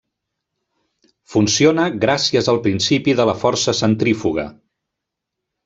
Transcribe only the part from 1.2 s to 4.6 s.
Funciona gràcies al principi de la força centrífuga.